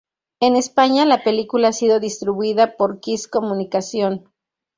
[0.39, 4.31] En España la película ha sido distribuida por Kiss Comunicación.